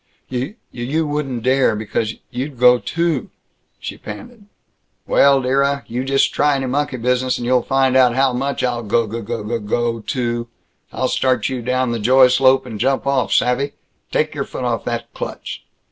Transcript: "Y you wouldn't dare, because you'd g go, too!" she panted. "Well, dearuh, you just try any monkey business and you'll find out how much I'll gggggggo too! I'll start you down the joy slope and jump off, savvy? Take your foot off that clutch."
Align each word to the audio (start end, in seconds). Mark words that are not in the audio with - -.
"Y 0.31 0.55
you 0.71 1.05
wouldn't 1.05 1.43
dare, 1.43 1.75
because 1.75 2.13
you'd 2.31 2.53
g 2.55 2.59
go, 2.59 2.79
too!" 2.79 3.29
she 3.79 3.99
panted. 3.99 4.47
"Well, 5.05 5.39
dearuh, 5.43 5.83
you 5.85 6.03
just 6.03 6.33
try 6.33 6.55
any 6.55 6.65
monkey 6.65 6.97
business 6.97 7.37
and 7.37 7.45
you'll 7.45 7.61
find 7.61 7.95
out 7.95 8.15
how 8.15 8.33
much 8.33 8.63
I'll 8.63 8.83
gggggggo 8.83 10.03
too! 10.07 10.47
I'll 10.91 11.07
start 11.07 11.49
you 11.49 11.61
down 11.61 11.91
the 11.91 11.99
joy 11.99 12.29
slope 12.29 12.65
and 12.65 12.79
jump 12.79 13.05
off, 13.05 13.31
savvy? 13.31 13.73
Take 14.11 14.33
your 14.33 14.43
foot 14.45 14.63
off 14.63 14.85
that 14.85 15.13
clutch." 15.13 15.67